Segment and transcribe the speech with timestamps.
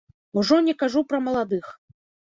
[0.41, 1.73] Ужо не кажу пра маладых.